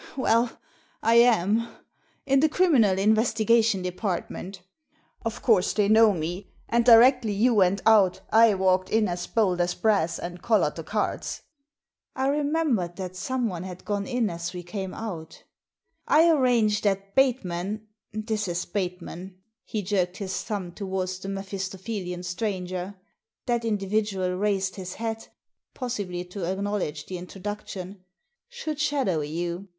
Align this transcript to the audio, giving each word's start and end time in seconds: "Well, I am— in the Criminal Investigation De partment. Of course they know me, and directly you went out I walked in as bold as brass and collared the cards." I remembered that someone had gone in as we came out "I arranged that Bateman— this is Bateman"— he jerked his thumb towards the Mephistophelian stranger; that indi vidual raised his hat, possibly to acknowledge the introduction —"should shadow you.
"Well, 0.17 0.57
I 1.03 1.13
am— 1.19 1.67
in 2.25 2.39
the 2.39 2.49
Criminal 2.49 2.97
Investigation 2.97 3.83
De 3.83 3.91
partment. 3.91 4.63
Of 5.23 5.43
course 5.43 5.73
they 5.73 5.87
know 5.89 6.11
me, 6.11 6.49
and 6.67 6.83
directly 6.83 7.33
you 7.33 7.53
went 7.53 7.81
out 7.85 8.21
I 8.31 8.55
walked 8.55 8.89
in 8.89 9.07
as 9.07 9.27
bold 9.27 9.61
as 9.61 9.75
brass 9.75 10.17
and 10.17 10.41
collared 10.41 10.75
the 10.75 10.83
cards." 10.83 11.43
I 12.15 12.29
remembered 12.29 12.95
that 12.95 13.15
someone 13.15 13.61
had 13.61 13.85
gone 13.85 14.07
in 14.07 14.31
as 14.31 14.53
we 14.55 14.63
came 14.63 14.95
out 14.95 15.43
"I 16.07 16.31
arranged 16.31 16.83
that 16.83 17.13
Bateman— 17.13 17.85
this 18.11 18.47
is 18.47 18.65
Bateman"— 18.65 19.37
he 19.71 19.83
jerked 19.83 20.17
his 20.17 20.41
thumb 20.41 20.71
towards 20.71 21.19
the 21.19 21.29
Mephistophelian 21.29 22.23
stranger; 22.23 22.95
that 23.45 23.63
indi 23.63 23.87
vidual 23.87 24.39
raised 24.39 24.77
his 24.77 24.95
hat, 24.95 25.29
possibly 25.75 26.25
to 26.25 26.51
acknowledge 26.51 27.05
the 27.05 27.19
introduction 27.19 28.03
—"should 28.49 28.79
shadow 28.79 29.21
you. 29.21 29.67